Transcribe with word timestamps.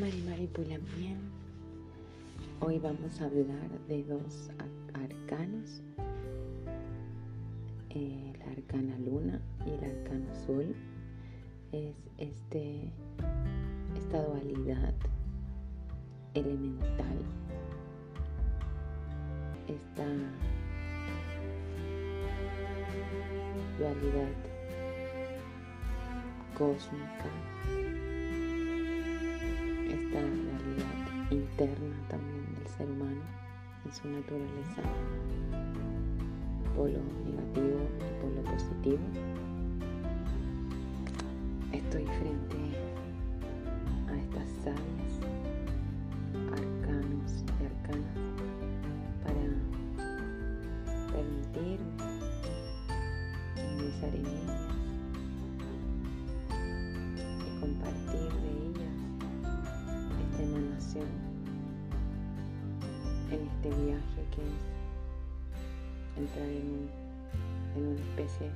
Mari 0.00 0.22
Mari 0.22 0.46
Pulamien. 0.46 1.20
Hoy 2.60 2.78
vamos 2.78 3.20
a 3.20 3.26
hablar 3.26 3.68
de 3.86 4.02
dos 4.04 4.48
arcanos, 4.94 5.82
el 7.90 8.40
arcana 8.50 8.98
luna 8.98 9.42
y 9.66 9.70
el 9.72 9.84
arcano 9.84 10.32
azul. 10.32 10.74
Es 11.72 11.94
este, 12.16 12.90
esta 13.94 14.24
dualidad 14.24 14.94
elemental, 16.32 17.18
esta 19.68 20.06
dualidad 23.78 24.32
cósmica 26.56 28.09
esta 30.10 30.20
realidad 30.22 31.30
interna 31.30 31.94
también 32.08 32.44
del 32.56 32.66
ser 32.66 32.90
humano 32.90 33.20
en 33.84 33.92
su 33.92 34.08
naturaleza, 34.08 34.82
polo 36.74 36.98
negativo 37.24 37.86
y 37.96 38.20
polo 38.20 38.42
positivo. 38.50 38.98
Estoy 41.72 42.04
frente 42.06 42.56
a 44.08 44.16
estas 44.18 44.48
sabias, 44.64 45.39
este 63.56 63.68
viaje 63.68 64.24
que 64.34 64.42
es 64.42 64.70
entrar 66.16 66.46
en, 66.46 66.88
una 67.76 68.00
especie 68.00 68.50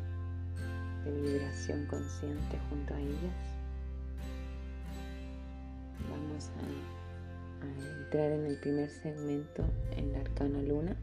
de 1.04 1.20
vibración 1.22 1.86
consciente 1.86 2.58
junto 2.68 2.94
a 2.94 3.00
ellas. 3.00 3.36
Vamos 6.10 6.50
a, 6.50 8.02
entrar 8.02 8.32
en 8.32 8.46
el 8.46 8.56
primer 8.56 8.90
segmento 8.90 9.64
en 9.96 10.12
la 10.12 10.20
arcana 10.20 10.60
luna 10.62 10.96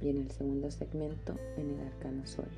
y 0.00 0.08
en 0.08 0.22
el 0.22 0.30
segundo 0.30 0.70
segmento 0.70 1.36
en 1.56 1.70
el 1.70 1.86
arcano 1.86 2.26
sol. 2.26 2.48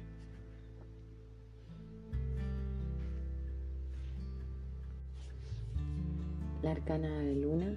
La 6.62 6.70
arcana 6.70 7.22
luna 7.34 7.76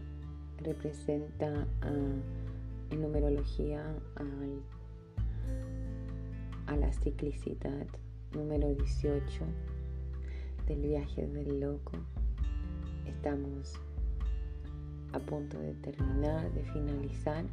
representa 0.57 1.67
en 2.91 3.01
numerología 3.01 3.83
a 6.65 6.75
la 6.75 6.91
ciclicidad 6.91 7.87
número 8.33 8.73
18 8.73 9.45
del 10.67 10.81
viaje 10.81 11.27
del 11.27 11.59
loco. 11.59 11.93
Estamos 13.05 13.73
a 15.13 15.19
punto 15.19 15.57
de 15.59 15.73
terminar, 15.75 16.51
de 16.53 16.63
finalizar, 16.65 17.45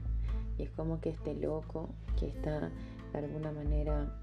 y 0.58 0.64
es 0.64 0.70
como 0.70 1.00
que 1.00 1.10
este 1.10 1.34
loco 1.34 1.90
que 2.18 2.28
está 2.28 2.70
de 3.12 3.18
alguna 3.18 3.52
manera 3.52 4.20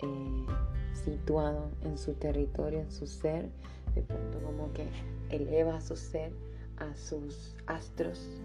eh, 0.00 0.46
situado 0.92 1.70
en 1.82 1.96
su 1.96 2.14
territorio, 2.14 2.80
en 2.80 2.90
su 2.90 3.06
ser, 3.06 3.50
de 3.94 4.02
pronto 4.02 4.40
como 4.40 4.72
que 4.72 4.88
eleva 5.30 5.80
su 5.80 5.96
ser 5.96 6.32
a 6.78 6.94
sus 6.94 7.56
astros, 7.66 8.40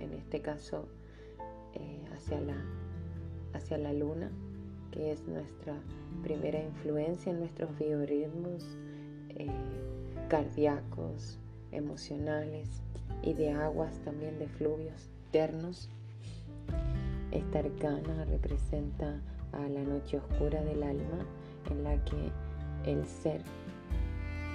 en 0.00 0.12
este 0.12 0.40
caso 0.40 0.88
eh, 1.74 2.00
hacia, 2.14 2.40
la, 2.40 2.56
hacia 3.52 3.78
la 3.78 3.92
luna, 3.92 4.30
que 4.90 5.12
es 5.12 5.26
nuestra 5.26 5.74
primera 6.22 6.62
influencia 6.62 7.30
en 7.32 7.40
nuestros 7.40 7.76
biorritmos 7.78 8.64
eh, 9.30 9.50
cardíacos, 10.28 11.38
emocionales 11.72 12.82
y 13.22 13.34
de 13.34 13.50
aguas 13.52 13.98
también 14.04 14.38
de 14.38 14.48
fluvios 14.48 15.10
ternos. 15.30 15.90
Esta 17.30 17.58
arcana 17.58 18.24
representa 18.24 19.20
a 19.52 19.68
la 19.68 19.82
noche 19.82 20.18
oscura 20.18 20.62
del 20.62 20.82
alma 20.82 21.26
en 21.70 21.84
la 21.84 22.02
que 22.04 22.30
el 22.90 23.06
ser 23.06 23.42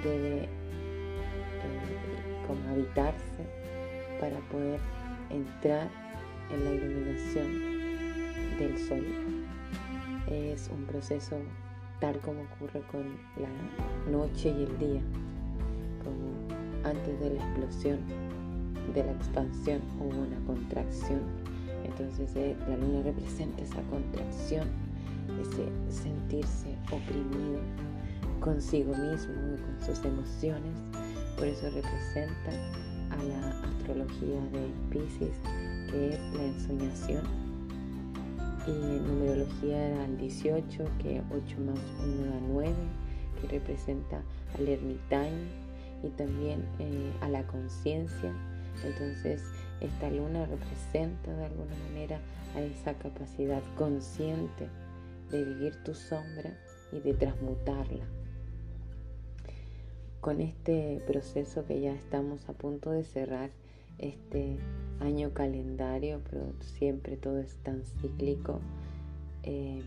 debe 0.03 0.49
como 2.47 2.69
habitarse 2.69 3.43
para 4.19 4.39
poder 4.49 4.79
entrar 5.29 5.89
en 6.51 6.63
la 6.63 6.71
iluminación 6.71 7.73
del 8.57 8.77
sol. 8.77 9.05
Es 10.27 10.69
un 10.69 10.85
proceso 10.85 11.37
tal 11.99 12.19
como 12.19 12.41
ocurre 12.43 12.81
con 12.91 13.17
la 13.37 14.11
noche 14.11 14.49
y 14.49 14.63
el 14.63 14.77
día, 14.77 15.01
como 16.03 16.89
antes 16.89 17.19
de 17.19 17.29
la 17.31 17.43
explosión, 17.43 17.99
de 18.93 19.03
la 19.03 19.11
expansión 19.11 19.81
hubo 19.99 20.21
una 20.21 20.37
contracción. 20.45 21.21
Entonces 21.83 22.35
eh, 22.35 22.55
la 22.67 22.77
luna 22.77 23.03
representa 23.03 23.61
esa 23.61 23.81
contracción, 23.83 24.67
ese 25.41 25.67
sentirse 25.89 26.75
oprimido 26.91 27.59
consigo 28.39 28.93
mismo 28.95 29.33
y 29.55 29.61
con 29.61 29.85
sus 29.85 30.03
emociones 30.03 30.77
por 31.37 31.47
eso 31.47 31.69
representa 31.69 32.51
a 33.09 33.23
la 33.23 33.49
astrología 33.49 34.39
de 34.51 34.69
Pisces, 34.89 35.37
que 35.89 36.13
es 36.13 36.19
la 36.35 36.43
ensoñación. 36.43 37.23
Y 38.65 38.71
en 38.71 39.07
numerología 39.07 39.89
era 39.89 40.05
el 40.05 40.17
18, 40.17 40.85
que 41.01 41.21
8 41.31 41.57
más 41.65 41.79
1 42.01 42.25
da 42.25 42.39
9, 42.47 42.73
que 43.41 43.47
representa 43.47 44.21
al 44.57 44.67
ermitaño 44.67 45.47
y 46.03 46.07
también 46.09 46.65
eh, 46.79 47.11
a 47.21 47.29
la 47.29 47.45
conciencia. 47.47 48.33
Entonces, 48.85 49.43
esta 49.81 50.09
luna 50.09 50.45
representa 50.45 51.33
de 51.33 51.45
alguna 51.45 51.75
manera 51.89 52.19
a 52.55 52.61
esa 52.61 52.93
capacidad 52.93 53.61
consciente 53.77 54.69
de 55.29 55.43
vivir 55.43 55.75
tu 55.83 55.93
sombra 55.93 56.57
y 56.91 56.99
de 56.99 57.13
transmutarla 57.13 58.05
con 60.23 60.39
este 60.39 61.01
proceso 61.05 61.65
que 61.65 61.81
ya 61.81 61.91
estamos 61.93 62.47
a 62.47 62.53
punto 62.53 62.91
de 62.91 63.03
cerrar 63.03 63.49
este 63.97 64.57
año 65.01 65.33
calendario, 65.33 66.21
pero 66.29 66.53
siempre 66.61 67.17
todo 67.17 67.39
es 67.39 67.57
tan 67.57 67.83
cíclico, 67.83 68.61
eh, 69.43 69.81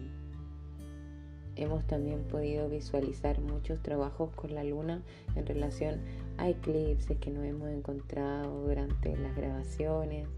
hemos 1.57 1.87
también 1.87 2.23
podido 2.25 2.69
visualizar 2.69 3.41
muchos 3.41 3.81
trabajos 3.83 4.31
con 4.35 4.55
la 4.55 4.63
luna 4.63 5.01
en 5.37 5.47
relación 5.47 6.03
a 6.37 6.51
eclipses 6.51 7.17
que 7.17 7.31
nos 7.31 7.43
hemos 7.47 7.71
encontrado 7.71 8.61
durante 8.69 9.17
las 9.17 9.35
grabaciones, 9.35 10.29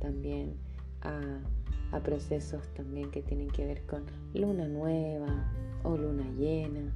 también 0.00 0.56
a 1.00 2.00
procesos 2.00 2.66
también 2.74 3.12
que 3.12 3.22
tienen 3.22 3.50
que 3.50 3.64
ver 3.66 3.82
con 3.86 4.02
luna 4.32 4.66
nueva 4.66 5.52
o 5.84 5.96
luna 5.96 6.24
llena 6.36 6.92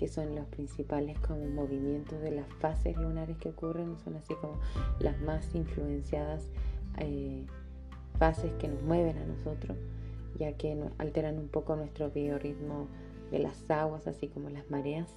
que 0.00 0.08
son 0.08 0.34
los 0.34 0.46
principales 0.46 1.18
como 1.18 1.44
movimientos 1.44 2.22
de 2.22 2.30
las 2.30 2.46
fases 2.54 2.96
lunares 2.96 3.36
que 3.36 3.50
ocurren, 3.50 3.98
son 4.02 4.16
así 4.16 4.32
como 4.32 4.54
las 4.98 5.20
más 5.20 5.54
influenciadas 5.54 6.42
eh, 6.96 7.44
fases 8.18 8.50
que 8.54 8.68
nos 8.68 8.80
mueven 8.80 9.18
a 9.18 9.26
nosotros, 9.26 9.76
ya 10.38 10.54
que 10.54 10.74
alteran 10.96 11.38
un 11.38 11.48
poco 11.48 11.76
nuestro 11.76 12.10
biorritmo 12.10 12.86
de 13.30 13.40
las 13.40 13.70
aguas, 13.70 14.06
así 14.06 14.28
como 14.28 14.48
las 14.48 14.70
mareas, 14.70 15.10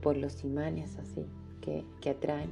por 0.00 0.16
los 0.16 0.42
imanes 0.42 0.96
así 0.96 1.26
que, 1.60 2.08
atraen, 2.08 2.48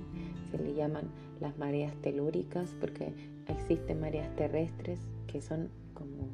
se 0.50 0.58
le 0.58 0.74
llaman 0.74 1.08
las 1.40 1.56
mareas 1.56 1.94
telúricas, 2.02 2.76
porque 2.78 3.14
existen 3.46 4.02
mareas 4.02 4.36
terrestres 4.36 5.00
que 5.28 5.40
son 5.40 5.70
como 5.94 6.28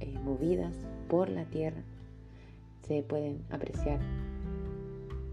eh, 0.00 0.18
movidas 0.22 0.74
por 1.08 1.30
la 1.30 1.46
tierra 1.46 1.82
se 2.86 3.02
pueden 3.02 3.42
apreciar 3.50 4.00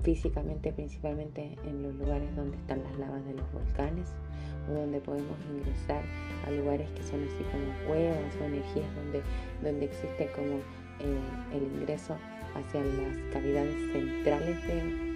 físicamente 0.03 0.71
principalmente 0.71 1.57
en 1.65 1.83
los 1.83 1.93
lugares 1.95 2.33
donde 2.35 2.57
están 2.57 2.83
las 2.83 2.97
lavas 2.97 3.25
de 3.25 3.33
los 3.33 3.51
volcanes 3.51 4.09
o 4.69 4.73
donde 4.73 4.99
podemos 5.01 5.37
ingresar 5.51 6.03
a 6.47 6.51
lugares 6.51 6.89
que 6.91 7.03
son 7.03 7.23
así 7.23 7.43
como 7.51 7.87
cuevas 7.87 8.35
o 8.39 8.45
energías 8.45 8.95
donde, 8.95 9.21
donde 9.61 9.85
existe 9.85 10.29
como 10.35 10.57
eh, 10.99 11.53
el 11.53 11.63
ingreso 11.63 12.15
hacia 12.55 12.81
las 12.81 13.17
cavidades 13.33 13.75
centrales 13.91 14.57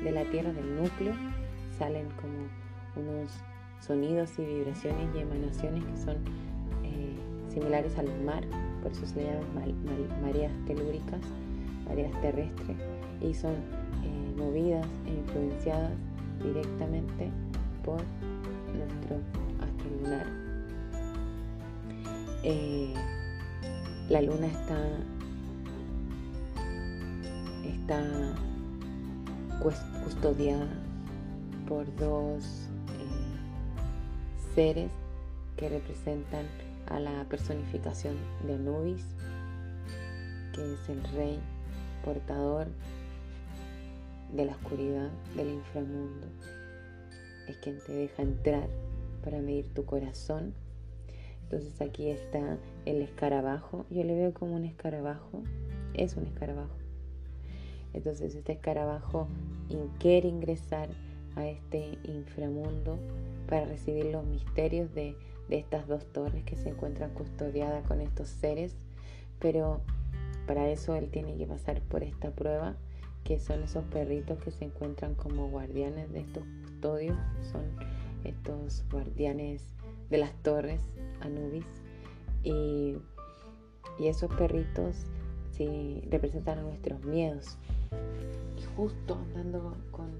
de, 0.03 0.11
la 0.11 0.23
Tierra, 0.25 0.51
del 0.53 0.75
núcleo, 0.75 1.13
salen 1.77 2.07
como 2.21 2.47
unos 2.95 3.31
sonidos 3.79 4.37
y 4.37 4.45
vibraciones 4.45 5.09
y 5.15 5.19
emanaciones 5.19 5.83
que 5.83 5.97
son 5.97 6.17
eh, 6.83 7.15
similares 7.49 7.97
al 7.97 8.07
mar, 8.23 8.43
por 8.81 8.91
eso 8.91 9.05
se 9.05 9.23
llaman 9.23 10.21
mareas 10.21 10.51
telúricas 10.65 11.21
mareas 11.85 12.11
terrestres 12.21 12.77
y 13.21 13.33
son 13.33 13.53
eh, 13.53 14.33
movidas 14.37 14.85
e 15.05 15.11
influenciadas 15.11 15.91
directamente 16.41 17.29
por 17.83 18.01
nuestro 18.75 19.17
astro 19.61 19.89
lunar. 20.01 20.27
Eh, 22.43 22.93
la 24.09 24.21
luna 24.21 24.47
está, 24.47 24.77
está 27.63 28.03
custodiada 30.03 30.67
por 31.67 31.85
dos 31.95 32.43
eh, 32.89 34.53
seres 34.55 34.91
que 35.55 35.69
representan 35.69 36.45
a 36.87 36.99
la 36.99 37.23
personificación 37.29 38.15
de 38.45 38.55
Anubis, 38.55 39.05
que 40.53 40.73
es 40.73 40.89
el 40.89 41.03
rey 41.15 41.39
portador 42.03 42.67
de 44.33 44.45
la 44.45 44.53
oscuridad 44.53 45.09
del 45.35 45.49
inframundo. 45.49 46.27
Es 47.47 47.57
quien 47.57 47.79
te 47.85 47.93
deja 47.93 48.21
entrar 48.21 48.67
para 49.23 49.39
medir 49.39 49.73
tu 49.73 49.85
corazón. 49.85 50.53
Entonces 51.43 51.81
aquí 51.81 52.09
está 52.09 52.57
el 52.85 53.01
escarabajo. 53.01 53.85
Yo 53.89 54.03
le 54.03 54.15
veo 54.15 54.33
como 54.33 54.55
un 54.55 54.65
escarabajo. 54.65 55.43
Es 55.93 56.15
un 56.15 56.25
escarabajo. 56.25 56.75
Entonces 57.93 58.33
este 58.35 58.53
escarabajo 58.53 59.27
quiere 59.99 60.27
ingresar 60.27 60.89
a 61.35 61.47
este 61.47 61.97
inframundo 62.03 62.97
para 63.47 63.65
recibir 63.65 64.05
los 64.05 64.25
misterios 64.25 64.93
de, 64.93 65.15
de 65.49 65.59
estas 65.59 65.87
dos 65.87 66.05
torres 66.11 66.43
que 66.43 66.55
se 66.55 66.69
encuentran 66.69 67.11
custodiadas 67.13 67.85
con 67.87 68.01
estos 68.01 68.29
seres. 68.29 68.75
Pero 69.39 69.81
para 70.45 70.69
eso 70.69 70.95
él 70.95 71.09
tiene 71.09 71.35
que 71.37 71.45
pasar 71.45 71.81
por 71.81 72.03
esta 72.03 72.31
prueba, 72.31 72.75
que 73.23 73.39
son 73.39 73.63
esos 73.63 73.83
perritos 73.85 74.37
que 74.39 74.51
se 74.51 74.65
encuentran 74.65 75.15
como 75.15 75.49
guardianes 75.49 76.11
de 76.11 76.19
estos 76.19 76.43
custodios, 76.63 77.17
son 77.51 77.63
estos 78.23 78.83
guardianes 78.91 79.63
de 80.09 80.17
las 80.17 80.33
torres 80.43 80.81
Anubis. 81.21 81.65
Y, 82.43 82.95
esos 83.99 84.33
perritos 84.35 84.95
sí, 85.51 86.01
representan 86.09 86.61
nuestros 86.63 87.03
miedos. 87.05 87.57
Y 88.57 88.63
justo 88.75 89.15
andando 89.15 89.77
con, 89.91 90.11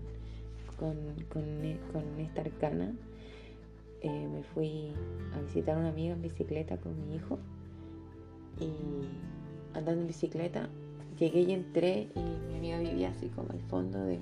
con, 0.78 2.20
esta 2.20 2.42
arcana, 2.42 2.94
eh, 4.02 4.28
me 4.28 4.44
fui 4.44 4.94
a 5.36 5.42
visitar 5.42 5.75
a 5.75 5.80
una 5.80 5.90
amiga 5.90 6.14
en 6.14 6.22
bicicleta 6.22 6.78
con 6.78 6.96
mi 7.08 7.16
hijo. 7.16 7.40
Y 8.60 8.72
andando 9.74 10.02
en 10.02 10.08
bicicleta, 10.08 10.70
llegué 11.18 11.42
y 11.42 11.54
entré 11.54 12.08
y 12.16 12.20
mi 12.20 12.58
amiga 12.58 12.80
vivía 12.80 13.10
así 13.10 13.28
como 13.30 13.52
al 13.52 13.62
fondo 13.62 14.04
de, 14.04 14.20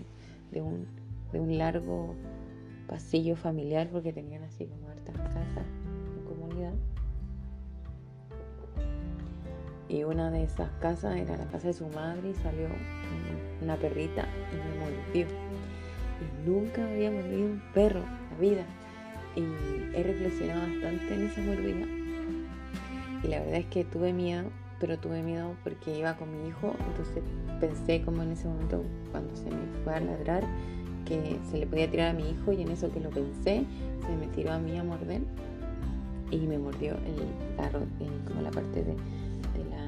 un, 0.62 0.88
de 1.32 1.40
un 1.40 1.58
largo 1.58 2.16
pasillo 2.88 3.36
familiar 3.36 3.90
porque 3.92 4.12
tenían 4.12 4.44
así 4.44 4.66
como 4.66 4.90
hartas 4.90 5.16
casas 5.16 5.66
en 6.18 6.26
comunidad. 6.26 6.74
Y 9.88 10.04
una 10.04 10.32
de 10.32 10.44
esas 10.44 10.70
casas 10.80 11.18
era 11.18 11.36
la 11.36 11.46
casa 11.48 11.68
de 11.68 11.74
su 11.74 11.86
madre 11.88 12.30
y 12.30 12.34
salió 12.36 12.68
una 13.62 13.76
perrita 13.76 14.26
y 14.52 14.56
me 14.56 14.80
mordió. 14.80 15.28
Y 16.22 16.50
nunca 16.50 16.86
había 16.90 17.12
mordido 17.12 17.46
un 17.46 17.62
perro 17.74 18.00
en 18.00 18.32
la 18.32 18.38
vida. 18.40 18.66
Y 19.36 19.44
he 19.94 20.04
reflexionado 20.04 20.62
bastante 20.62 21.14
en 21.14 21.26
esa 21.26 21.42
mordida. 21.42 21.86
Y 23.24 23.28
la 23.28 23.40
verdad 23.40 23.56
es 23.56 23.66
que 23.66 23.84
tuve 23.84 24.14
miedo 24.14 24.46
pero 24.82 24.98
tuve 24.98 25.22
miedo 25.22 25.56
porque 25.64 25.98
iba 25.98 26.18
con 26.18 26.32
mi 26.32 26.50
hijo, 26.50 26.74
entonces 26.88 27.24
pensé 27.60 28.02
como 28.02 28.24
en 28.24 28.32
ese 28.32 28.48
momento 28.48 28.84
cuando 29.12 29.36
se 29.36 29.46
me 29.46 29.62
fue 29.84 29.94
a 29.94 30.00
ladrar 30.00 30.44
que 31.06 31.40
se 31.52 31.60
le 31.60 31.68
podía 31.68 31.90
tirar 31.90 32.10
a 32.10 32.14
mi 32.14 32.32
hijo 32.32 32.52
y 32.52 32.64
en 32.64 32.72
eso 32.72 32.92
que 32.92 33.00
lo 33.00 33.12
pensé 33.12 33.64
se 34.02 34.16
me 34.20 34.26
tiró 34.34 34.52
a 34.54 34.58
mí 34.58 34.76
a 34.78 34.84
morder 34.84 35.22
y 36.32 36.40
me 36.40 36.58
mordió 36.58 36.96
el, 36.96 37.28
como 38.28 38.42
la 38.42 38.50
parte 38.50 38.84
de, 38.84 38.96
la 39.70 39.86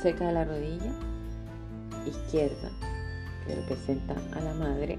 cerca 0.00 0.28
de 0.28 0.32
la 0.32 0.44
rodilla 0.44 0.92
izquierda 2.06 2.70
que 3.44 3.56
representa 3.56 4.14
a 4.36 4.40
la 4.40 4.54
madre 4.54 4.98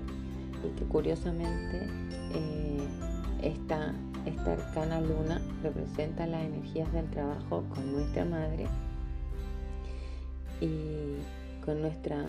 y 0.66 0.78
que 0.78 0.84
curiosamente 0.86 1.88
eh, 2.34 2.88
está 3.42 3.94
esta 4.30 4.54
arcana 4.54 5.02
luna 5.02 5.42
representa 5.64 6.28
las 6.28 6.44
energías 6.44 6.92
del 6.94 7.10
trabajo 7.10 7.64
con 7.74 7.92
nuestra 7.92 8.26
madre 8.26 8.68
y 10.62 11.16
con 11.66 11.82
nuestra 11.82 12.26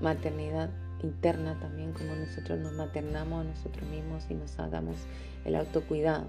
maternidad 0.00 0.70
interna 1.02 1.58
también, 1.60 1.92
como 1.92 2.14
nosotros 2.14 2.58
nos 2.58 2.72
maternamos 2.74 3.40
a 3.40 3.48
nosotros 3.48 3.88
mismos 3.88 4.24
y 4.30 4.34
nos 4.34 4.58
hagamos 4.58 4.96
el 5.44 5.56
autocuidado. 5.56 6.26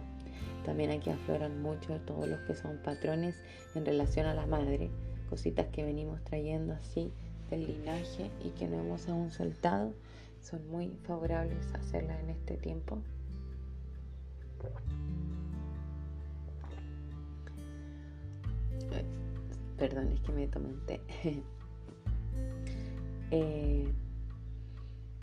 También 0.66 0.92
aquí 0.92 1.10
afloran 1.10 1.62
mucho 1.62 2.00
todos 2.06 2.28
los 2.28 2.40
que 2.42 2.56
son 2.56 2.78
patrones 2.78 3.36
en 3.76 3.86
relación 3.86 4.26
a 4.28 4.34
la 4.34 4.46
madre, 4.46 4.90
cositas 5.30 5.68
que 5.68 5.84
venimos 5.84 6.24
trayendo 6.24 6.74
así 6.74 7.12
del 7.50 7.68
linaje 7.68 8.32
y 8.44 8.50
que 8.52 8.68
no 8.68 8.80
hemos 8.80 9.08
aún 9.10 9.32
soltado, 9.32 9.94
son 10.42 10.68
muy 10.70 10.92
favorables 11.04 11.74
a 11.74 11.78
hacerlas 11.78 12.20
en 12.22 12.30
este 12.30 12.56
tiempo. 12.56 13.00
Perdón, 19.78 20.12
es 20.12 20.20
que 20.22 20.32
me 20.32 20.48
tomé 20.48 20.70
un 20.70 20.86
té. 20.86 21.02
Eh, 23.34 23.88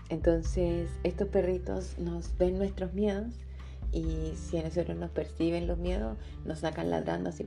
entonces, 0.09 0.89
estos 1.05 1.29
perritos 1.29 1.99
nos 1.99 2.39
ven 2.39 2.57
nuestros 2.57 2.95
miedos 2.95 3.35
y 3.93 4.33
si 4.35 4.57
a 4.57 4.63
nosotros 4.63 4.97
nos 4.97 5.11
perciben 5.11 5.67
los 5.67 5.77
miedos, 5.77 6.17
nos 6.47 6.61
sacan 6.61 6.89
ladrando 6.89 7.29
así 7.29 7.47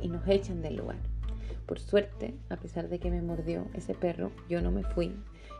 y 0.00 0.08
nos 0.08 0.26
echan 0.26 0.62
del 0.62 0.76
lugar. 0.76 0.96
Por 1.66 1.80
suerte, 1.80 2.34
a 2.48 2.56
pesar 2.56 2.88
de 2.88 2.98
que 2.98 3.10
me 3.10 3.22
mordió 3.22 3.66
ese 3.74 3.94
perro, 3.94 4.30
yo 4.48 4.62
no 4.62 4.70
me 4.70 4.84
fui 4.84 5.14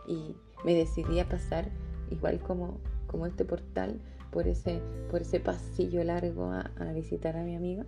y 0.07 0.35
me 0.63 0.73
decidí 0.73 1.19
a 1.19 1.29
pasar, 1.29 1.69
igual 2.09 2.39
como, 2.39 2.79
como 3.07 3.25
este 3.25 3.45
portal, 3.45 3.99
por 4.31 4.47
ese, 4.47 4.81
por 5.09 5.21
ese 5.21 5.39
pasillo 5.39 6.03
largo 6.03 6.51
a 6.51 6.91
visitar 6.93 7.37
a 7.37 7.43
mi 7.43 7.55
amiga 7.55 7.85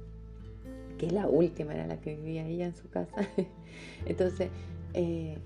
que 0.97 1.11
la 1.11 1.27
última 1.27 1.73
era 1.73 1.87
la 1.87 1.97
que 2.01 2.15
vivía 2.15 2.45
ella 2.45 2.65
en 2.65 2.75
su 2.75 2.89
casa. 2.89 3.15
Entonces 4.05 4.49
eh, 4.93 5.37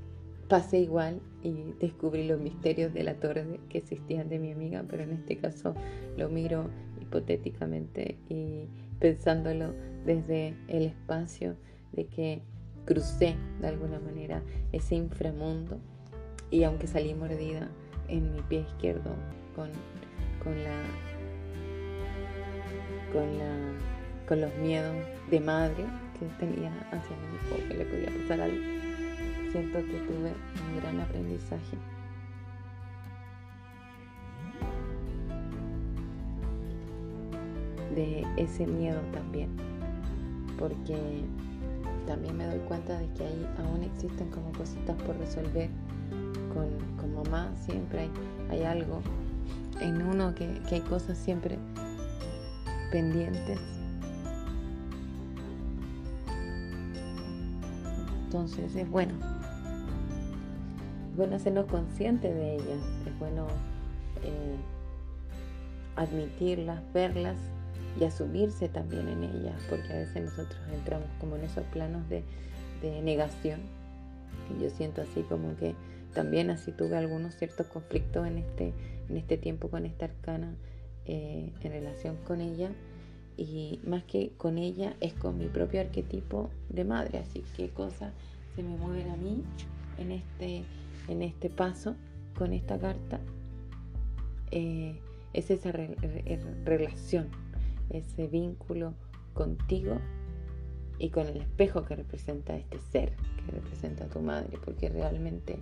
pasé 0.48 0.80
igual 0.80 1.22
y 1.44 1.74
descubrí 1.80 2.28
los 2.28 2.40
misterios 2.40 2.94
de 2.94 3.04
la 3.04 3.16
torre 3.16 3.60
que 3.70 3.80
existían 3.80 4.30
de 4.30 4.40
mi 4.40 4.52
amiga, 4.52 4.84
pero 4.90 5.04
en 5.04 5.12
este 5.12 5.38
caso 5.38 5.76
lo 6.18 6.30
miro 6.30 6.70
hipotéticamente 7.00 8.18
y 8.30 8.68
pensándolo 9.00 9.74
desde 10.06 10.56
el 10.68 10.84
espacio 10.84 11.56
de 11.94 12.06
que 12.06 12.42
crucé 12.86 13.36
de 13.60 13.68
alguna 13.68 14.00
manera 14.00 14.42
ese 14.72 14.96
inframundo 14.96 15.78
y 16.50 16.64
aunque 16.64 16.88
salí 16.88 17.14
mordida 17.14 17.70
en 18.08 18.34
mi 18.34 18.42
pie 18.42 18.62
izquierdo 18.62 19.12
con, 19.56 19.70
con 20.44 20.64
la 20.64 20.82
con 23.12 23.38
la 23.38 23.56
con 24.28 24.42
los 24.42 24.56
miedos 24.58 24.96
de 25.30 25.40
madre 25.40 25.86
que 26.20 26.26
tenía 26.40 26.72
hacia 26.92 27.16
mi 27.18 27.36
hijo, 27.36 27.68
que 27.68 27.74
le 27.74 27.86
podía 27.86 28.10
pasar 28.22 28.42
algo. 28.42 28.58
Siento 29.52 29.80
que 29.80 30.00
tuve 30.08 30.32
un 30.70 30.82
gran 30.82 31.00
aprendizaje. 31.02 31.78
de 37.96 38.26
ese 38.38 38.66
miedo 38.66 39.00
también, 39.12 39.50
porque 40.58 41.24
también 42.08 42.38
me 42.38 42.46
doy 42.46 42.60
cuenta 42.60 42.98
de 42.98 43.08
que 43.14 43.26
ahí 43.26 43.48
aún 43.60 43.84
existen 43.84 44.30
como 44.30 44.52
cositas 44.54 44.96
por 45.04 45.18
resolver 45.18 45.70
con, 46.54 46.70
con 46.98 47.14
mamá, 47.14 47.52
siempre 47.58 48.02
hay, 48.02 48.12
hay, 48.50 48.64
algo 48.64 49.02
en 49.82 50.02
uno 50.02 50.34
que, 50.36 50.62
que 50.70 50.76
hay 50.76 50.82
cosas 50.82 51.18
siempre 51.18 51.60
pendientes 52.92 53.60
Entonces 58.32 58.74
es 58.78 58.90
bueno. 58.90 59.14
Es 61.10 61.18
bueno 61.18 61.36
hacernos 61.36 61.66
conscientes 61.66 62.34
de 62.34 62.56
ellas. 62.56 62.80
Es 63.06 63.20
bueno 63.20 63.46
eh, 64.24 64.56
admitirlas, 65.98 66.82
verlas 66.94 67.36
y 68.00 68.06
asumirse 68.06 68.70
también 68.70 69.10
en 69.10 69.26
ellas, 69.26 69.62
porque 69.70 69.92
a 69.92 69.98
veces 69.98 70.24
nosotros 70.24 70.62
entramos 70.74 71.10
como 71.20 71.36
en 71.36 71.44
esos 71.44 71.66
planos 71.74 72.08
de, 72.08 72.24
negación. 73.04 73.60
Y 74.50 74.64
yo 74.64 74.70
siento 74.70 75.02
así 75.02 75.24
como 75.24 75.54
que 75.58 75.76
también 76.14 76.50
así 76.50 76.72
tuve 76.72 76.98
algunos 76.98 77.36
ciertos 77.36 77.68
conflictos 77.68 78.28
en 78.28 78.38
este, 78.38 78.74
en 79.10 79.18
este 79.18 79.38
tiempo 79.38 79.70
con 79.70 79.86
esta 79.86 80.06
arcana 80.06 80.56
eh, 81.06 81.52
en 81.62 81.72
relación 81.72 82.18
con 82.18 82.42
ella. 82.42 82.72
Y 83.38 83.80
más 83.86 84.04
que 84.04 84.32
con 84.38 84.58
ella 84.58 84.96
es 85.00 85.14
con 85.14 85.38
mi 85.38 85.48
propio 85.48 85.82
arquetipo 85.82 86.50
de 86.70 86.84
madre, 86.84 87.20
así 87.20 87.44
que 87.56 87.70
cosas 87.70 88.14
se 88.56 88.62
me 88.62 88.78
mueven 88.78 89.10
a 89.10 89.16
mí 89.16 89.44
en 89.98 90.12
este, 90.12 90.64
en 91.08 91.22
este 91.22 91.50
paso 91.50 91.96
con 92.38 92.54
esta 92.54 92.78
carta. 92.78 93.20
Eh, 94.52 95.00
es 95.34 95.50
esa 95.50 95.72
relación, 95.72 97.30
ese 97.90 98.28
vínculo 98.28 98.94
contigo 99.34 99.98
y 101.00 101.10
con 101.10 101.26
el 101.28 101.38
espejo 101.38 101.84
que 101.84 101.96
representa 101.96 102.56
este 102.56 102.80
ser, 102.80 103.14
que 103.46 103.52
representa 103.52 104.06
tu 104.08 104.20
madre, 104.20 104.60
porque 104.64 104.90
realmente 104.90 105.58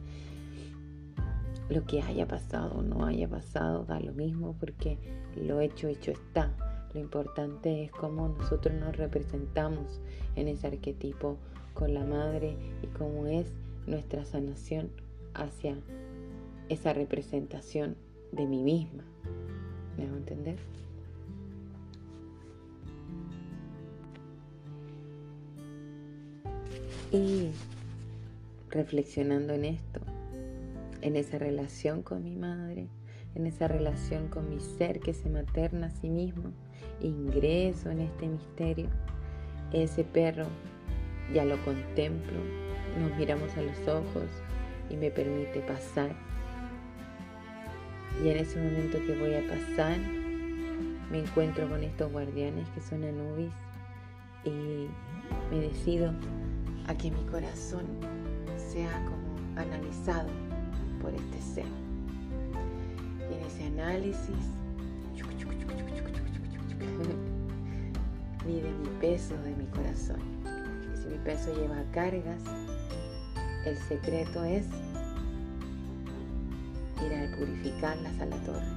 lo 1.69 1.85
que 1.85 2.01
haya 2.01 2.27
pasado 2.27 2.79
o 2.79 2.81
no 2.81 3.05
haya 3.05 3.27
pasado 3.27 3.85
da 3.85 3.99
lo 3.99 4.11
mismo 4.13 4.55
porque 4.59 4.97
lo 5.35 5.61
hecho, 5.61 5.88
hecho 5.88 6.11
está. 6.11 6.51
Lo 6.93 6.99
importante 6.99 7.83
es 7.83 7.91
cómo 7.91 8.27
nosotros 8.29 8.73
nos 8.73 8.97
representamos 8.97 10.01
en 10.35 10.47
ese 10.47 10.67
arquetipo 10.67 11.38
con 11.75 11.93
la 11.93 12.03
madre 12.03 12.57
y 12.81 12.88
cómo 12.88 13.27
es 13.27 13.53
nuestra 13.85 14.25
sanación 14.25 14.89
hacia 15.35 15.77
esa 16.67 16.93
representación 16.93 17.95
de 18.31 18.47
mí 18.47 18.63
misma. 18.63 19.03
¿Me 19.97 20.05
a 20.05 20.07
entender? 20.07 20.57
Y 27.11 27.49
reflexionando 28.69 29.53
en 29.53 29.65
esto, 29.65 29.99
en 31.01 31.15
esa 31.15 31.38
relación 31.38 32.03
con 32.03 32.24
mi 32.24 32.36
madre, 32.36 32.88
en 33.36 33.46
esa 33.46 33.68
relación 33.68 34.27
con 34.27 34.50
mi 34.50 34.60
ser 34.60 35.00
que 35.00 35.13
se 35.13 35.29
materna 35.29 35.88
a 35.88 35.91
sí 35.91 36.10
mismo, 36.10 36.51
ingreso 37.01 37.89
en 37.89 38.01
este 38.01 38.27
misterio. 38.27 38.88
Ese 39.72 40.03
perro 40.03 40.48
ya 41.34 41.46
lo 41.46 41.58
contemplo, 41.63 42.38
nos 43.00 43.18
miramos 43.18 43.56
a 43.56 43.62
los 43.62 43.88
ojos 43.88 44.29
y 44.89 44.96
me 44.96 45.12
permite 45.12 45.60
pasar. 45.62 46.15
Y 48.24 48.29
en 48.29 48.38
ese 48.38 48.60
momento 48.60 48.98
que 49.06 49.15
voy 49.15 49.36
a 49.36 49.48
pasar, 49.48 49.98
me 51.12 51.20
encuentro 51.20 51.70
con 51.70 51.84
estos 51.84 52.12
guardianes 52.12 52.68
que 52.70 52.82
son 52.82 53.03
Anubis 53.03 53.53
y 54.44 54.88
me 55.51 55.62
decido 55.62 56.13
a 56.88 56.96
que 56.96 57.12
mi 57.12 57.24
corazón 57.25 57.86
sea 58.58 59.03
como 59.06 59.60
analizado 59.60 60.49
por 61.01 61.13
este 61.13 61.41
ser. 61.41 61.65
Y 63.29 63.34
en 63.34 63.46
ese 63.46 63.65
análisis, 63.65 64.36
mide 68.46 68.72
mi 68.72 68.89
peso 69.00 69.36
de 69.44 69.56
mi 69.56 69.65
corazón. 69.65 70.20
Y 70.94 70.98
si 70.98 71.08
mi 71.10 71.18
peso 71.20 71.53
lleva 71.53 71.84
cargas, 71.91 72.41
el 73.65 73.77
secreto 73.77 74.44
es 74.44 74.65
ir 77.06 77.13
a 77.13 77.38
purificarlas 77.38 78.20
a 78.20 78.25
la 78.25 78.38
torre. 78.38 78.68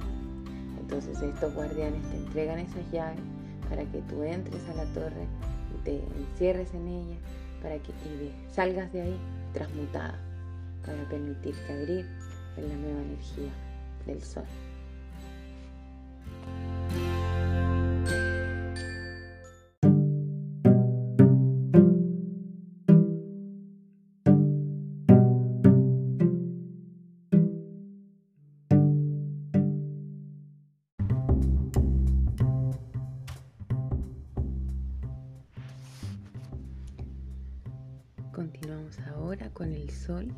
Entonces 0.79 1.21
estos 1.21 1.53
guardianes 1.53 2.01
te 2.09 2.17
entregan 2.17 2.59
esas 2.59 2.91
llaves 2.91 3.19
para 3.69 3.83
que 3.85 4.01
tú 4.01 4.23
entres 4.23 4.61
a 4.69 4.75
la 4.75 4.85
torre 4.93 5.25
y 5.73 5.83
te 5.83 6.03
encierres 6.29 6.73
en 6.73 6.87
ella 6.87 7.15
para 7.61 7.77
que 7.79 7.93
salgas 8.51 8.91
de 8.91 9.01
ahí 9.01 9.17
transmutada 9.53 10.19
para 10.85 11.07
permitirte 11.09 11.73
abrir 11.73 12.05
en 12.57 12.69
la 12.69 12.75
nueva 12.75 13.01
energía 13.01 13.51
del 14.05 14.21
sol. 14.21 14.43
Continuamos 38.33 38.99
ahora 39.01 39.49
con 39.51 39.71
el 39.71 39.89
sol 39.91 40.33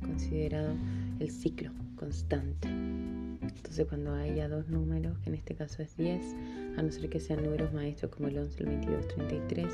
considerado 0.00 0.74
el 1.18 1.30
ciclo 1.30 1.70
constante. 1.96 2.68
Entonces 2.68 3.86
cuando 3.86 4.14
haya 4.14 4.48
dos 4.48 4.68
números, 4.68 5.18
que 5.20 5.30
en 5.30 5.36
este 5.36 5.54
caso 5.54 5.82
es 5.82 5.96
10, 5.96 6.22
a 6.76 6.82
no 6.82 6.90
ser 6.90 7.08
que 7.08 7.20
sean 7.20 7.42
números 7.42 7.72
maestros 7.72 8.10
como 8.14 8.28
el 8.28 8.38
11, 8.38 8.62
el 8.62 8.68
22, 8.68 9.08
33, 9.08 9.66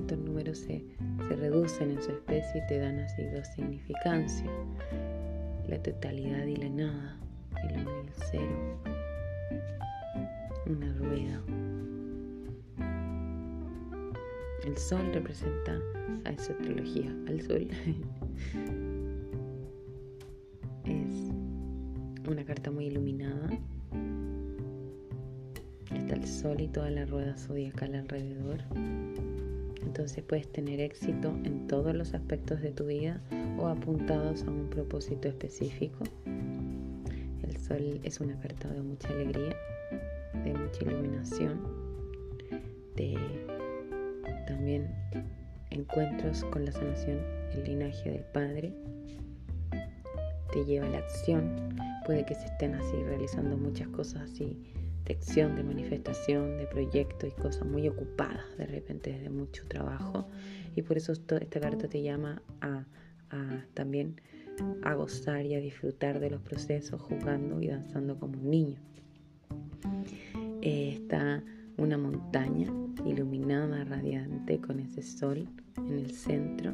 estos 0.00 0.18
números 0.18 0.58
se, 0.58 0.84
se 1.28 1.36
reducen 1.36 1.92
en 1.92 2.02
su 2.02 2.10
especie 2.10 2.62
y 2.62 2.66
te 2.68 2.78
dan 2.78 2.98
así 2.98 3.22
dos 3.24 3.46
significancias 3.54 4.50
la 5.70 5.80
totalidad 5.80 6.46
y 6.46 6.56
la 6.56 6.68
nada, 6.68 7.16
el 7.62 7.80
uno 7.82 8.02
y 8.02 8.06
el 8.08 8.12
cero, 8.30 8.80
una 10.66 10.92
rueda. 10.94 11.40
El 14.64 14.76
sol 14.76 15.12
representa 15.12 15.78
a 16.24 16.30
esa 16.30 16.52
astrología, 16.52 17.14
al 17.28 17.40
sol. 17.42 17.68
carta 22.60 22.70
muy 22.72 22.88
iluminada. 22.88 23.48
Está 25.94 26.14
el 26.14 26.26
sol 26.26 26.60
y 26.60 26.68
toda 26.68 26.90
la 26.90 27.06
rueda 27.06 27.34
zodiacal 27.38 27.94
alrededor. 27.94 28.60
Entonces 29.82 30.22
puedes 30.22 30.46
tener 30.52 30.78
éxito 30.78 31.30
en 31.44 31.66
todos 31.68 31.94
los 31.94 32.12
aspectos 32.12 32.60
de 32.60 32.70
tu 32.72 32.84
vida 32.84 33.18
o 33.58 33.66
apuntados 33.66 34.42
a 34.42 34.50
un 34.50 34.68
propósito 34.68 35.28
específico. 35.28 36.04
El 37.42 37.56
sol 37.56 37.98
es 38.02 38.20
una 38.20 38.38
carta 38.40 38.68
de 38.68 38.82
mucha 38.82 39.08
alegría, 39.08 39.56
de 40.44 40.52
mucha 40.52 40.84
iluminación, 40.84 41.60
de 42.94 43.16
también 44.46 44.86
encuentros 45.70 46.44
con 46.44 46.66
la 46.66 46.72
sanación, 46.72 47.20
el 47.54 47.64
linaje 47.64 48.10
del 48.10 48.24
Padre. 48.34 48.74
Te 50.52 50.62
lleva 50.66 50.84
a 50.84 50.90
la 50.90 50.98
acción. 50.98 51.89
Puede 52.04 52.24
que 52.24 52.34
se 52.34 52.46
estén 52.46 52.74
así 52.74 53.02
realizando 53.04 53.56
muchas 53.56 53.88
cosas 53.88 54.22
así 54.22 54.56
de 55.04 55.14
acción, 55.14 55.56
de 55.56 55.62
manifestación, 55.62 56.56
de 56.58 56.66
proyecto 56.66 57.26
y 57.26 57.30
cosas 57.32 57.66
muy 57.66 57.88
ocupadas 57.88 58.44
de 58.58 58.66
repente 58.66 59.12
desde 59.12 59.30
mucho 59.30 59.64
trabajo. 59.68 60.28
Y 60.76 60.82
por 60.82 60.96
eso 60.96 61.12
esta 61.12 61.60
carta 61.60 61.88
te 61.88 62.02
llama 62.02 62.42
a 62.60 62.84
también 63.74 64.20
a 64.82 64.94
gozar 64.94 65.46
y 65.46 65.54
a 65.54 65.60
disfrutar 65.60 66.20
de 66.20 66.30
los 66.30 66.42
procesos 66.42 67.00
jugando 67.00 67.60
y 67.60 67.68
danzando 67.68 68.18
como 68.18 68.38
un 68.38 68.50
niño. 68.50 68.78
Eh, 70.62 70.98
está 71.00 71.42
una 71.78 71.96
montaña 71.96 72.70
iluminada, 73.06 73.84
radiante, 73.84 74.60
con 74.60 74.80
ese 74.80 75.02
sol 75.02 75.48
en 75.78 75.98
el 75.98 76.10
centro. 76.10 76.72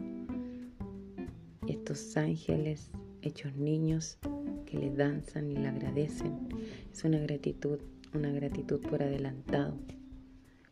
Estos 1.68 2.16
ángeles 2.16 2.90
hechos 3.22 3.54
niños 3.56 4.18
que 4.66 4.78
le 4.78 4.90
danzan 4.90 5.50
y 5.50 5.56
le 5.56 5.68
agradecen. 5.68 6.48
Es 6.92 7.04
una 7.04 7.18
gratitud, 7.18 7.78
una 8.14 8.30
gratitud 8.30 8.80
por 8.80 9.02
adelantado, 9.02 9.78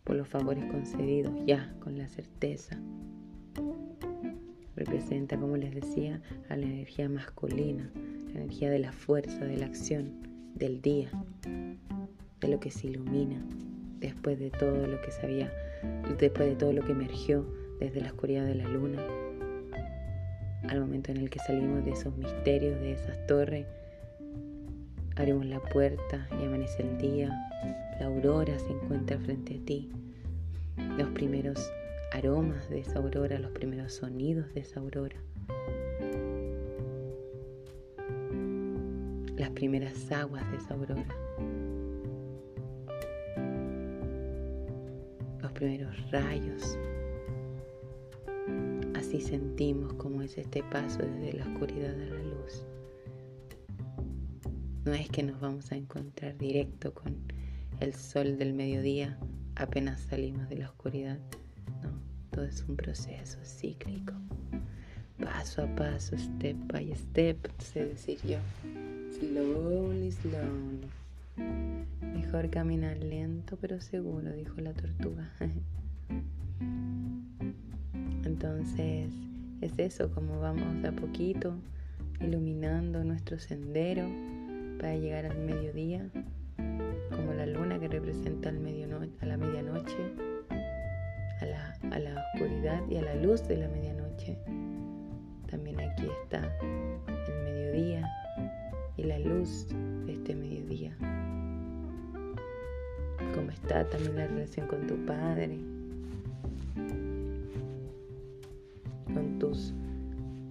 por 0.05 0.17
los 0.17 0.29
favores 0.29 0.65
concedidos 0.67 1.33
ya, 1.47 1.75
con 1.81 1.97
la 1.97 2.09
certeza 2.09 2.79
Representa, 4.77 5.39
como 5.39 5.57
les 5.57 5.73
decía, 5.73 6.21
a 6.49 6.57
la 6.57 6.67
energía 6.67 7.09
masculina, 7.09 7.91
la 8.33 8.41
energía 8.41 8.71
de 8.71 8.81
la 8.81 8.93
fuerza, 8.93 9.45
de 9.45 9.57
la 9.57 9.67
acción, 9.67 10.11
del 10.55 10.83
día, 10.83 11.11
de 12.41 12.49
lo 12.49 12.59
que 12.59 12.71
se 12.71 12.89
ilumina 12.89 13.41
después 14.01 14.39
de 14.39 14.51
todo 14.51 14.87
lo 14.87 15.01
que 15.01 15.13
se 15.13 15.23
había, 15.23 15.53
después 16.19 16.49
de 16.49 16.57
todo 16.57 16.73
lo 16.73 16.83
que 16.83 16.93
emergió 16.93 17.47
desde 17.79 18.01
la 18.01 18.09
oscuridad 18.09 18.45
de 18.47 18.57
la 18.57 18.69
luna, 18.69 19.01
al 20.69 20.81
momento 20.81 21.13
en 21.13 21.19
el 21.19 21.31
que 21.31 21.39
salimos 21.39 21.85
de 21.85 21.93
esos 21.93 22.17
misterios, 22.17 22.81
de 22.81 22.93
esas 22.93 23.27
torres, 23.27 23.67
abrimos 25.17 25.47
la 25.47 25.61
puerta 25.61 26.29
y 26.41 26.45
amanece 26.45 26.83
el 26.83 26.99
día, 26.99 27.29
la 28.01 28.07
aurora 28.07 28.59
se 28.59 28.73
encuentra 28.73 29.19
frente 29.19 29.59
a 29.61 29.65
ti, 29.65 29.91
los 30.99 31.09
primeros 31.11 31.71
aromas 32.13 32.69
de 32.69 32.81
esa 32.81 32.99
aurora, 32.99 33.39
los 33.39 33.51
primeros 33.53 33.93
sonidos 33.93 34.53
de 34.55 34.61
esa 34.61 34.81
aurora. 34.81 35.17
Las 39.37 39.51
primeras 39.51 40.11
aguas 40.13 40.49
de 40.51 40.57
esa 40.57 40.75
aurora. 40.75 41.17
Los 45.43 45.53
primeros 45.53 46.11
rayos. 46.11 46.79
Así 48.95 49.21
sentimos 49.21 49.93
como 49.95 50.23
es 50.23 50.39
este 50.39 50.63
paso 50.63 51.01
desde 51.01 51.39
la 51.39 51.47
oscuridad 51.47 51.95
a 51.95 52.07
la 52.07 52.23
luz. 52.23 52.65
No 54.85 54.93
es 54.93 55.09
que 55.09 55.23
nos 55.23 55.41
vamos 55.41 55.73
a 55.73 55.77
encontrar 55.77 56.37
directo 56.37 56.93
con 56.93 57.17
el 57.81 57.95
sol 57.95 58.37
del 58.37 58.53
mediodía 58.53 59.19
apenas 59.57 59.99
salimos 60.01 60.47
de 60.51 60.59
la 60.59 60.67
oscuridad. 60.67 61.19
No, 61.83 61.91
todo 62.31 62.45
es 62.45 62.63
un 62.69 62.77
proceso 62.77 63.39
cíclico. 63.43 64.13
Paso 65.19 65.63
a 65.63 65.75
paso, 65.75 66.19
step 66.19 66.57
by 66.71 66.93
step, 66.95 67.39
sé 67.63 67.87
decir 67.87 68.19
yo. 68.27 68.39
Slowly, 69.19 70.13
slowly. 70.13 70.89
Mejor 72.03 72.51
caminar 72.51 72.99
lento 72.99 73.57
pero 73.61 73.81
seguro, 73.81 74.33
dijo 74.33 74.61
la 74.61 74.75
tortuga. 74.75 75.31
Entonces, 78.25 79.11
es 79.63 79.79
eso, 79.79 80.11
como 80.11 80.41
vamos 80.41 80.85
a 80.85 80.93
poquito 80.93 81.55
iluminando 82.21 83.03
nuestro 83.03 83.39
sendero 83.39 84.07
para 84.79 84.97
llegar 84.97 85.27
al 85.27 85.39
mediodía, 85.39 86.09
como 87.11 87.33
la 87.33 87.47
luna 87.47 87.79
que 87.79 87.89
representa 87.89 88.49
al 88.49 88.57
a 89.21 89.27
la 89.27 89.37
medianoche, 89.37 89.97
a 91.41 91.45
la, 91.45 91.79
a 91.91 91.99
la 91.99 92.25
oscuridad 92.35 92.81
y 92.89 92.97
a 92.97 93.03
la 93.03 93.15
luz 93.17 93.47
de 93.49 93.57
la 93.57 93.69
medianoche. 93.69 94.37
También 95.51 95.81
aquí 95.81 96.07
está 96.23 96.51
el 96.61 97.45
mediodía 97.45 98.09
y 98.97 99.05
la 99.05 99.19
luz 99.19 99.67
de 100.07 100.13
este 100.13 100.35
mediodía. 100.35 100.97
Cómo 103.35 103.51
está 103.51 103.89
también 103.89 104.17
la 104.17 104.27
relación 104.27 104.67
con 104.67 104.87
tu 104.87 104.97
padre, 105.07 105.59
con 109.13 109.39
tus 109.39 109.75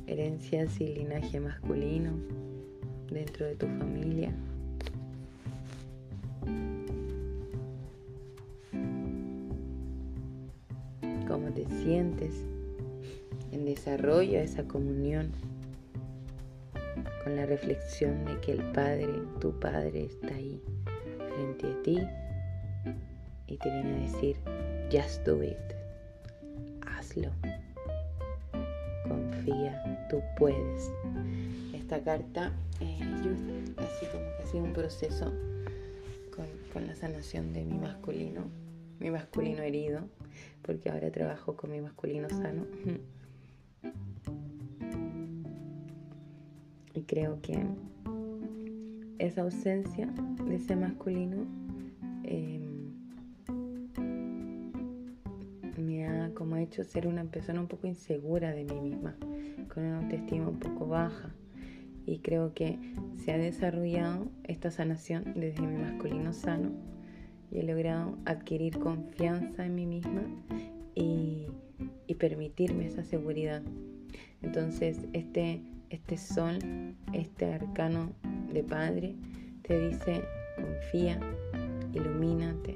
herencias 0.07 0.79
y 0.81 0.87
linaje 0.87 1.39
masculino 1.39 2.42
dentro 3.13 3.45
de 3.45 3.55
tu 3.55 3.67
familia. 3.67 4.31
Cómo 11.27 11.51
te 11.53 11.65
sientes 11.83 12.33
en 13.51 13.65
desarrollo 13.65 14.39
a 14.39 14.41
esa 14.41 14.63
comunión 14.63 15.31
con 17.23 17.35
la 17.35 17.45
reflexión 17.45 18.25
de 18.25 18.39
que 18.41 18.51
el 18.51 18.63
Padre, 18.71 19.07
tu 19.39 19.57
Padre, 19.59 20.05
está 20.05 20.35
ahí 20.35 20.61
frente 21.15 21.67
a 21.67 21.83
ti 21.83 21.99
y 23.47 23.57
te 23.57 23.69
viene 23.71 23.95
a 23.95 24.11
decir, 24.11 24.35
just 24.91 25.25
do 25.25 25.41
it, 25.41 25.57
hazlo, 26.85 27.29
confía, 29.07 30.07
tú 30.09 30.21
puedes. 30.37 30.91
Esta 31.73 31.99
carta, 32.01 32.51
eh, 32.83 32.99
yo 33.23 33.31
así 33.83 34.05
como 34.11 34.23
que 34.37 34.43
ha 34.43 34.47
sido 34.47 34.63
un 34.63 34.73
proceso 34.73 35.31
con, 36.35 36.45
con 36.71 36.87
la 36.87 36.95
sanación 36.95 37.53
de 37.53 37.63
mi 37.63 37.77
masculino, 37.77 38.41
mi 38.99 39.09
masculino 39.11 39.61
herido, 39.61 40.01
porque 40.61 40.89
ahora 40.89 41.11
trabajo 41.11 41.55
con 41.55 41.71
mi 41.71 41.81
masculino 41.81 42.29
sano. 42.29 42.65
Y 46.95 47.01
creo 47.03 47.41
que 47.41 47.65
esa 49.17 49.41
ausencia 49.41 50.07
de 50.45 50.55
ese 50.55 50.75
masculino 50.75 51.45
em, 52.23 52.93
me 55.77 56.07
ha 56.07 56.31
como 56.33 56.57
hecho 56.57 56.83
ser 56.83 57.07
una 57.07 57.23
persona 57.25 57.61
un 57.61 57.67
poco 57.67 57.87
insegura 57.87 58.51
de 58.51 58.63
mí 58.63 58.79
misma, 58.79 59.15
con 59.73 59.83
una 59.83 59.99
autoestima 59.99 60.47
un 60.47 60.59
poco 60.59 60.87
baja. 60.87 61.33
Y 62.05 62.19
creo 62.19 62.53
que 62.53 62.77
se 63.23 63.31
ha 63.31 63.37
desarrollado 63.37 64.27
esta 64.43 64.71
sanación 64.71 65.33
desde 65.35 65.61
mi 65.61 65.77
masculino 65.81 66.33
sano 66.33 66.71
y 67.51 67.59
he 67.59 67.63
logrado 67.63 68.17
adquirir 68.25 68.79
confianza 68.79 69.65
en 69.65 69.75
mí 69.75 69.85
misma 69.85 70.23
y, 70.95 71.47
permitirme 72.19 72.85
esa 72.85 73.03
seguridad. 73.03 73.63
Entonces, 74.41 74.99
este 75.11 75.61
este 75.93 76.17
sol, 76.17 76.57
este 77.13 77.53
arcano 77.53 78.13
de 78.51 78.63
Padre, 78.63 79.15
te 79.61 79.89
dice, 79.89 80.23
confía, 80.55 81.19
ilumínate, 81.93 82.75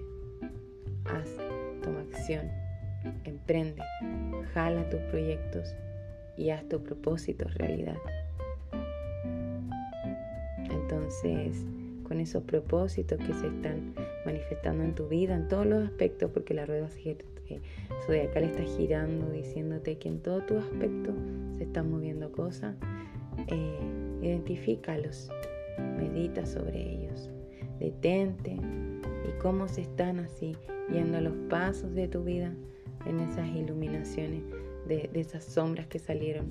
haz, 1.05 1.27
toma 1.81 2.01
acción, 2.01 2.47
emprende, 3.23 3.81
jala 4.53 4.87
tus 4.91 4.99
proyectos 5.09 5.73
y 6.37 6.51
haz 6.51 6.67
tus 6.69 6.81
propósitos 6.81 7.51
realidad. 7.55 7.97
Entonces, 10.69 11.65
con 12.07 12.19
esos 12.19 12.43
propósitos 12.43 13.17
que 13.19 13.33
se 13.33 13.47
están 13.47 13.93
manifestando 14.25 14.83
en 14.83 14.95
tu 14.95 15.07
vida, 15.07 15.35
en 15.35 15.47
todos 15.47 15.65
los 15.65 15.83
aspectos, 15.83 16.31
porque 16.31 16.53
la 16.53 16.65
rueda 16.65 16.87
zodiacal 18.05 18.43
está 18.43 18.63
girando, 18.63 19.29
diciéndote 19.31 19.97
que 19.97 20.09
en 20.09 20.19
todos 20.19 20.45
tus 20.45 20.57
aspectos 20.57 21.15
se 21.57 21.63
están 21.63 21.91
moviendo 21.91 22.31
cosas, 22.31 22.75
eh, 23.47 23.79
identifícalos, 24.21 25.29
medita 25.97 26.45
sobre 26.45 26.81
ellos, 26.81 27.29
detente 27.79 28.51
y 28.51 29.39
cómo 29.41 29.67
se 29.67 29.81
están 29.81 30.19
así 30.19 30.55
yendo 30.91 31.19
los 31.21 31.35
pasos 31.49 31.93
de 31.93 32.07
tu 32.07 32.23
vida 32.23 32.53
en 33.05 33.19
esas 33.19 33.47
iluminaciones 33.49 34.43
de, 34.87 35.09
de 35.11 35.19
esas 35.19 35.43
sombras 35.43 35.87
que 35.87 35.99
salieron 35.99 36.47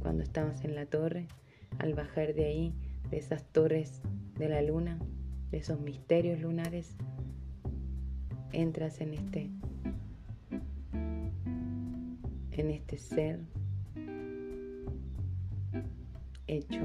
cuando 0.00 0.22
estabas 0.22 0.64
en 0.64 0.74
la 0.74 0.86
torre, 0.86 1.26
al 1.78 1.94
bajar 1.94 2.34
de 2.34 2.44
ahí, 2.44 2.74
de 3.10 3.18
esas 3.18 3.44
torres 3.52 4.02
de 4.38 4.48
la 4.48 4.62
luna, 4.62 4.98
de 5.50 5.58
esos 5.58 5.80
misterios 5.80 6.40
lunares, 6.40 6.96
entras 8.52 9.00
en 9.00 9.14
este 9.14 9.50
en 12.52 12.70
este 12.70 12.98
ser 12.98 13.38
hecho 16.48 16.80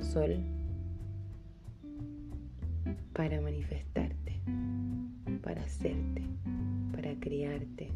sol 0.00 0.38
para 3.12 3.40
manifestarte, 3.40 4.40
para 5.42 5.60
hacerte, 5.62 6.22
para 6.92 7.14
criarte 7.20 7.88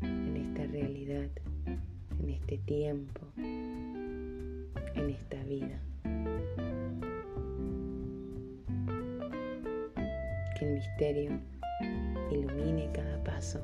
en 0.00 0.36
esta 0.36 0.64
realidad, 0.66 1.28
en 1.66 2.30
este 2.30 2.56
tiempo, 2.58 3.20
en 3.36 5.10
esta 5.10 5.42
vida. 5.44 5.78
El 10.62 10.74
misterio 10.74 11.32
ilumine 12.30 12.88
cada 12.92 13.24
paso 13.24 13.60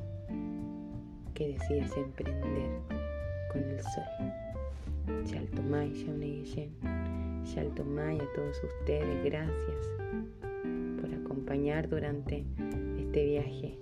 que 1.33 1.53
decides 1.53 1.97
emprender 1.97 2.71
con 3.53 3.63
el 3.63 3.81
sol. 3.83 5.25
Shaltomay, 5.25 5.93
Shauneyen, 5.93 6.73
Shaltomay 7.45 8.19
a 8.19 8.33
todos 8.35 8.61
ustedes, 8.65 9.25
gracias 9.25 9.87
por 11.01 11.15
acompañar 11.15 11.89
durante 11.89 12.45
este 12.99 13.27
viaje 13.27 13.79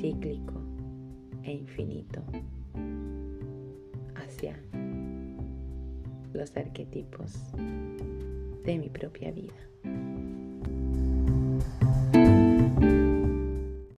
cíclico 0.00 0.54
e 1.42 1.52
infinito 1.52 2.22
hacia 4.14 4.58
los 6.32 6.56
arquetipos 6.56 7.34
de 8.64 8.78
mi 8.78 8.88
propia 8.88 9.30
vida. 9.30 9.52